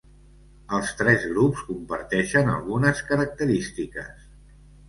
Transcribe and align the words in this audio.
Els 0.77 0.93
tres 1.01 1.27
grups 1.33 1.61
comparteixen 1.67 2.51
algunes 2.55 3.05
característiques. 3.13 4.29